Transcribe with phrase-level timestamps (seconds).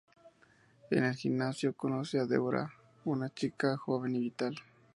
[0.89, 2.73] En el gimnasio, conoce a Deborah,
[3.05, 4.55] una chica joven y vital.